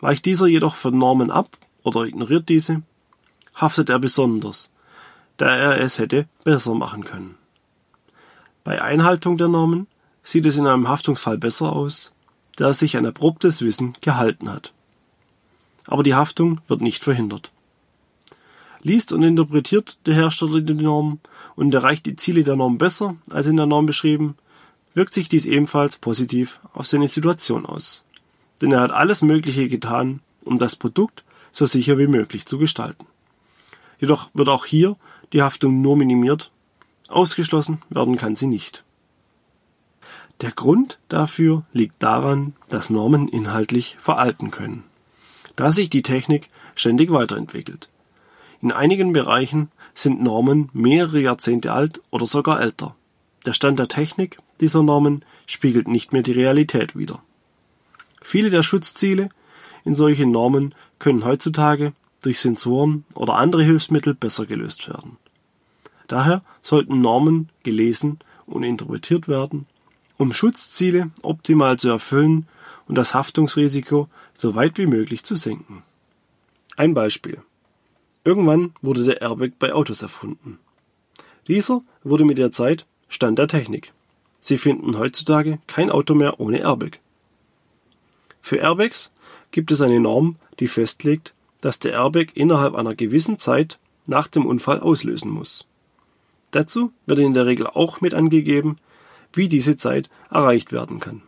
Weicht 0.00 0.24
dieser 0.26 0.46
jedoch 0.46 0.74
von 0.74 0.98
Normen 0.98 1.30
ab 1.30 1.56
oder 1.82 2.04
ignoriert 2.04 2.48
diese, 2.48 2.82
haftet 3.54 3.88
er 3.88 3.98
besonders, 3.98 4.70
da 5.36 5.54
er 5.56 5.80
es 5.80 5.98
hätte 5.98 6.26
besser 6.44 6.74
machen 6.74 7.04
können. 7.04 7.36
Bei 8.64 8.82
Einhaltung 8.82 9.38
der 9.38 9.48
Normen 9.48 9.86
sieht 10.22 10.44
es 10.46 10.56
in 10.56 10.66
einem 10.66 10.88
Haftungsfall 10.88 11.38
besser 11.38 11.72
aus, 11.72 12.12
da 12.56 12.66
er 12.66 12.74
sich 12.74 12.96
an 12.96 13.04
erprobtes 13.04 13.62
Wissen 13.62 13.96
gehalten 14.00 14.50
hat. 14.50 14.72
Aber 15.86 16.02
die 16.02 16.14
Haftung 16.14 16.60
wird 16.68 16.80
nicht 16.80 17.02
verhindert. 17.02 17.50
Liest 18.82 19.12
und 19.12 19.22
interpretiert 19.22 19.98
der 20.06 20.14
Hersteller 20.14 20.60
die 20.60 20.74
Norm 20.74 21.20
und 21.54 21.74
erreicht 21.74 22.06
die 22.06 22.16
Ziele 22.16 22.44
der 22.44 22.56
Norm 22.56 22.78
besser 22.78 23.16
als 23.30 23.46
in 23.46 23.56
der 23.56 23.66
Norm 23.66 23.86
beschrieben, 23.86 24.36
wirkt 24.94 25.12
sich 25.12 25.28
dies 25.28 25.44
ebenfalls 25.44 25.96
positiv 25.96 26.60
auf 26.72 26.86
seine 26.86 27.08
Situation 27.08 27.66
aus. 27.66 28.04
Denn 28.62 28.72
er 28.72 28.80
hat 28.80 28.92
alles 28.92 29.22
Mögliche 29.22 29.68
getan, 29.68 30.20
um 30.44 30.58
das 30.58 30.76
Produkt 30.76 31.24
so 31.52 31.66
sicher 31.66 31.98
wie 31.98 32.06
möglich 32.06 32.46
zu 32.46 32.58
gestalten. 32.58 33.06
Jedoch 33.98 34.30
wird 34.34 34.48
auch 34.48 34.66
hier 34.66 34.96
die 35.32 35.42
Haftung 35.42 35.82
nur 35.82 35.96
minimiert, 35.96 36.50
ausgeschlossen 37.08 37.82
werden 37.90 38.16
kann 38.16 38.34
sie 38.34 38.46
nicht. 38.46 38.84
Der 40.42 40.50
Grund 40.50 40.98
dafür 41.08 41.64
liegt 41.72 42.02
daran, 42.02 42.54
dass 42.68 42.90
Normen 42.90 43.28
inhaltlich 43.28 43.96
veralten 43.98 44.50
können, 44.50 44.84
da 45.56 45.72
sich 45.72 45.88
die 45.88 46.02
Technik 46.02 46.50
ständig 46.74 47.10
weiterentwickelt. 47.10 47.88
In 48.60 48.70
einigen 48.70 49.12
Bereichen 49.12 49.70
sind 49.94 50.22
Normen 50.22 50.68
mehrere 50.74 51.20
Jahrzehnte 51.20 51.72
alt 51.72 52.00
oder 52.10 52.26
sogar 52.26 52.60
älter. 52.60 52.94
Der 53.46 53.54
Stand 53.54 53.78
der 53.78 53.88
Technik 53.88 54.38
dieser 54.60 54.82
Normen 54.82 55.24
spiegelt 55.46 55.88
nicht 55.88 56.12
mehr 56.12 56.22
die 56.22 56.32
Realität 56.32 56.96
wider. 56.96 57.22
Viele 58.22 58.50
der 58.50 58.62
Schutzziele 58.62 59.28
in 59.84 59.94
solchen 59.94 60.32
Normen 60.32 60.74
können 60.98 61.24
heutzutage 61.24 61.92
durch 62.22 62.40
Sensoren 62.40 63.04
oder 63.14 63.34
andere 63.34 63.62
Hilfsmittel 63.62 64.14
besser 64.14 64.46
gelöst 64.46 64.88
werden. 64.88 65.16
Daher 66.08 66.42
sollten 66.60 67.00
Normen 67.00 67.48
gelesen 67.62 68.18
und 68.46 68.64
interpretiert 68.64 69.28
werden, 69.28 69.66
um 70.18 70.32
Schutzziele 70.32 71.10
optimal 71.22 71.78
zu 71.78 71.88
erfüllen 71.88 72.46
und 72.86 72.96
das 72.96 73.14
Haftungsrisiko 73.14 74.08
so 74.34 74.54
weit 74.54 74.78
wie 74.78 74.86
möglich 74.86 75.24
zu 75.24 75.36
senken. 75.36 75.82
Ein 76.76 76.94
Beispiel. 76.94 77.42
Irgendwann 78.24 78.74
wurde 78.82 79.04
der 79.04 79.22
Airbag 79.22 79.52
bei 79.58 79.72
Autos 79.72 80.02
erfunden. 80.02 80.58
Dieser 81.48 81.82
wurde 82.02 82.24
mit 82.24 82.38
der 82.38 82.52
Zeit 82.52 82.86
Stand 83.08 83.38
der 83.38 83.48
Technik. 83.48 83.92
Sie 84.40 84.58
finden 84.58 84.98
heutzutage 84.98 85.58
kein 85.66 85.90
Auto 85.90 86.14
mehr 86.14 86.40
ohne 86.40 86.58
Airbag. 86.58 86.98
Für 88.42 88.56
Airbags 88.56 89.10
gibt 89.50 89.70
es 89.70 89.80
eine 89.80 90.00
Norm, 90.00 90.36
die 90.60 90.68
festlegt, 90.68 91.34
dass 91.60 91.78
der 91.78 91.92
Airbag 91.92 92.28
innerhalb 92.34 92.74
einer 92.74 92.94
gewissen 92.94 93.38
Zeit 93.38 93.78
nach 94.06 94.28
dem 94.28 94.46
Unfall 94.46 94.80
auslösen 94.80 95.30
muss. 95.30 95.66
Dazu 96.50 96.92
wird 97.06 97.18
in 97.18 97.34
der 97.34 97.46
Regel 97.46 97.66
auch 97.66 98.00
mit 98.00 98.14
angegeben, 98.14 98.78
wie 99.36 99.48
diese 99.48 99.76
Zeit 99.76 100.08
erreicht 100.30 100.72
werden 100.72 101.00
kann. 101.00 101.22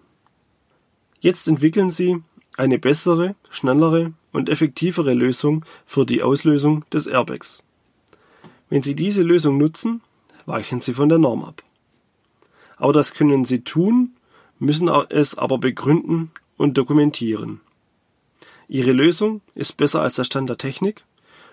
Jetzt 1.20 1.48
entwickeln 1.48 1.90
Sie 1.90 2.22
eine 2.56 2.78
bessere, 2.78 3.34
schnellere 3.50 4.12
und 4.32 4.48
effektivere 4.48 5.14
Lösung 5.14 5.64
für 5.86 6.04
die 6.04 6.22
Auslösung 6.22 6.84
des 6.92 7.06
Airbags. 7.06 7.62
Wenn 8.68 8.82
Sie 8.82 8.94
diese 8.94 9.22
Lösung 9.22 9.58
nutzen, 9.58 10.02
weichen 10.46 10.80
Sie 10.80 10.94
von 10.94 11.08
der 11.08 11.18
Norm 11.18 11.44
ab. 11.44 11.62
Aber 12.76 12.92
das 12.92 13.14
können 13.14 13.44
Sie 13.44 13.60
tun, 13.60 14.12
müssen 14.58 14.88
es 14.88 15.36
aber 15.36 15.58
begründen 15.58 16.30
und 16.56 16.76
dokumentieren. 16.76 17.60
Ihre 18.68 18.92
Lösung 18.92 19.40
ist 19.54 19.76
besser 19.76 20.02
als 20.02 20.16
der 20.16 20.24
Stand 20.24 20.50
der 20.50 20.58
Technik 20.58 21.04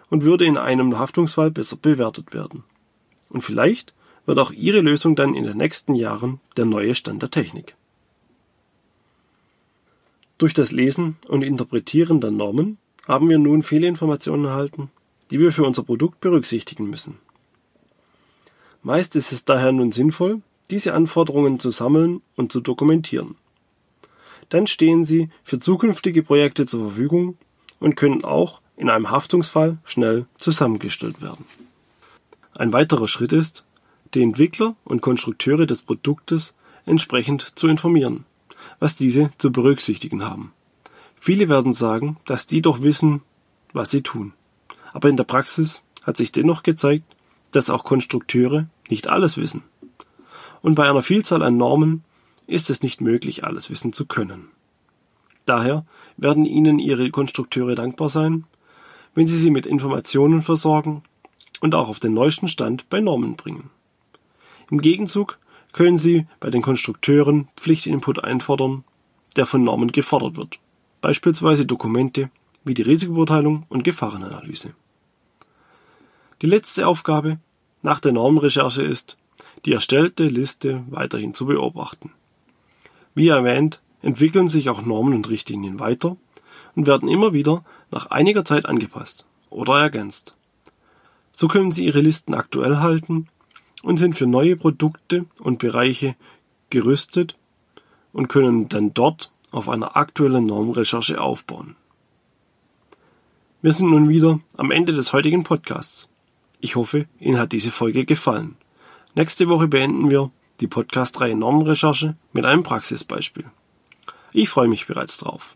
und 0.09 0.24
würde 0.24 0.45
in 0.45 0.57
einem 0.57 1.00
Haftungsfall 1.00 1.50
besser 1.50 1.77
bewertet 1.77 2.33
werden. 2.33 2.63
Und 3.29 3.41
vielleicht 3.41 3.93
wird 4.25 4.39
auch 4.39 4.51
Ihre 4.51 4.79
Lösung 4.79 5.15
dann 5.15 5.35
in 5.35 5.44
den 5.44 5.57
nächsten 5.57 5.96
Jahren 5.96 6.40
der 6.57 6.66
neue 6.66 6.96
Stand 6.96 7.22
der 7.22 7.31
Technik. 7.31 7.75
Durch 10.38 10.53
das 10.53 10.72
Lesen 10.72 11.18
und 11.27 11.44
Interpretieren 11.44 12.20
der 12.20 12.31
Normen 12.31 12.77
haben 13.07 13.29
wir 13.29 13.38
nun 13.38 13.61
viele 13.61 13.88
Informationen 13.88 14.46
erhalten, 14.46 14.92
die 15.31 15.40
wir 15.40 15.51
für 15.51 15.64
unser 15.64 15.83
Produkt 15.83 16.20
berücksichtigen 16.20 16.90
müssen. 16.90 17.18
Meist 18.83 19.16
ist 19.16 19.31
es 19.31 19.46
daher 19.46 19.72
nun 19.72 19.92
sinnvoll, 19.92 20.42
diese 20.70 20.94
Anforderungen 20.94 21.59
zu 21.59 21.72
sammeln 21.72 22.22
und 22.35 22.51
zu 22.51 22.61
dokumentieren. 22.61 23.35
Dann 24.50 24.68
stehen 24.68 25.03
sie 25.03 25.29
für 25.44 25.59
zukünftige 25.59 26.22
Projekte 26.24 26.66
zur 26.66 26.83
Verfügung 26.83 27.38
und 27.79 27.96
können 27.96 28.24
auch 28.24 28.61
in 28.77 28.90
einem 28.90 29.09
Haftungsfall 29.09 29.77
schnell 29.85 30.25
zusammengestellt 30.38 31.22
werden. 31.22 31.46
Ein 32.53 32.74
weiterer 32.74 33.07
Schritt 33.07 33.33
ist, 33.33 33.65
die 34.16 34.24
Entwickler 34.24 34.75
und 34.84 35.01
Konstrukteure 35.01 35.68
des 35.68 35.82
Produktes 35.84 36.56
entsprechend 36.86 37.58
zu 37.58 37.68
informieren, 37.68 38.25
was 38.80 38.96
diese 38.96 39.32
zu 39.38 39.51
berücksichtigen 39.51 40.24
haben. 40.24 40.54
Viele 41.20 41.50
werden 41.50 41.74
sagen, 41.74 42.18
dass 42.25 42.48
die 42.48 42.62
doch 42.62 42.82
wissen, 42.82 43.22
was 43.74 43.92
sie 43.92 44.01
tun. 44.01 44.34
Aber 44.94 45.10
in 45.10 45.18
der 45.18 45.24
Praxis 45.24 45.82
hat 46.04 46.18
sich 46.18 46.32
dennoch 46.32 46.64
gezeigt, 46.64 47.04
dass 47.51 47.70
auch 47.70 47.84
Konstrukteure 47.84 48.68
nicht 48.90 49.08
alles 49.08 49.38
wissen. 49.38 49.64
Und 50.62 50.75
bei 50.75 50.90
einer 50.90 51.04
Vielzahl 51.04 51.42
an 51.44 51.58
Normen 51.58 52.04
ist 52.48 52.70
es 52.70 52.84
nicht 52.84 53.01
möglich, 53.01 53.44
alles 53.44 53.70
wissen 53.70 53.94
zu 53.94 54.06
können. 54.06 54.50
Daher 55.46 55.86
werden 56.18 56.46
Ihnen 56.46 56.80
Ihre 56.80 57.10
Konstrukteure 57.10 57.75
dankbar 57.75 58.10
sein, 58.10 58.46
wenn 59.14 59.28
Sie 59.28 59.38
sie 59.38 59.51
mit 59.51 59.66
Informationen 59.66 60.42
versorgen 60.42 61.04
und 61.62 61.75
auch 61.75 61.90
auf 61.90 62.00
den 62.00 62.14
neuesten 62.14 62.48
Stand 62.48 62.90
bei 62.90 63.00
Normen 63.00 63.36
bringen. 63.36 63.70
Im 64.72 64.82
Gegenzug 64.82 65.40
können 65.74 65.98
Sie 65.98 66.25
bei 66.40 66.50
den 66.50 66.62
Konstrukteuren 66.62 67.50
Pflichtinput 67.58 68.24
einfordern, 68.24 68.84
der 69.36 69.46
von 69.46 69.64
Normen 69.64 69.92
gefordert 69.92 70.38
wird, 70.38 70.60
beispielsweise 71.01 71.66
Dokumente 71.66 72.30
wie 72.64 72.74
die 72.74 72.82
Risikobeurteilung 72.82 73.66
und 73.70 73.84
Gefahrenanalyse. 73.84 74.74
Die 76.42 76.48
letzte 76.48 76.88
Aufgabe 76.88 77.40
nach 77.82 78.00
der 78.00 78.12
Normenrecherche 78.12 78.82
ist, 78.82 79.18
die 79.66 79.74
erstellte 79.74 80.28
Liste 80.28 80.84
weiterhin 80.90 81.34
zu 81.34 81.46
beobachten. 81.46 82.12
Wie 83.14 83.28
erwähnt, 83.28 83.82
entwickeln 84.01 84.48
sich 84.48 84.70
auch 84.70 84.86
Normen 84.86 85.14
und 85.14 85.30
Richtlinien 85.30 85.80
weiter 85.80 86.18
und 86.75 86.88
werden 86.88 87.10
immer 87.10 87.34
wieder 87.34 87.64
nach 87.92 88.08
einiger 88.08 88.46
Zeit 88.46 88.66
angepasst 88.66 89.25
oder 89.50 89.80
ergänzt. 89.80 90.36
So 91.32 91.48
können 91.48 91.72
Sie 91.72 91.86
Ihre 91.86 92.01
Listen 92.01 92.34
aktuell 92.34 92.78
halten 92.78 93.28
und 93.85 93.98
sind 93.98 94.15
für 94.15 94.25
neue 94.25 94.57
Produkte 94.57 95.25
und 95.39 95.59
Bereiche 95.59 96.15
gerüstet 96.71 97.37
und 98.13 98.29
können 98.29 98.67
dann 98.67 98.95
dort 98.95 99.31
auf 99.51 99.69
einer 99.69 99.95
aktuellen 99.95 100.48
Normrecherche 100.48 101.21
aufbauen. 101.21 101.75
Wir 103.61 103.74
sind 103.74 103.91
nun 103.91 104.09
wieder 104.09 104.39
am 104.57 104.71
Ende 104.71 104.91
des 104.91 105.13
heutigen 105.13 105.43
Podcasts. 105.43 106.09
Ich 106.59 106.75
hoffe, 106.75 107.05
Ihnen 107.19 107.37
hat 107.37 107.51
diese 107.51 107.69
Folge 107.69 108.05
gefallen. 108.05 108.55
Nächste 109.13 109.50
Woche 109.50 109.67
beenden 109.67 110.09
wir 110.09 110.31
die 110.61 110.67
Podcast-Reihe 110.67 111.35
Normenrecherche 111.35 112.15
mit 112.33 112.43
einem 112.43 112.63
Praxisbeispiel. 112.63 113.45
Ich 114.33 114.50
freue 114.50 114.67
mich 114.67 114.87
bereits 114.87 115.19
drauf. 115.19 115.55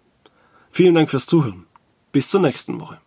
Vielen 0.70 0.94
Dank 0.94 1.10
fürs 1.10 1.26
Zuhören. 1.26 1.66
Bis 2.12 2.30
zur 2.30 2.42
nächsten 2.42 2.80
Woche. 2.80 3.00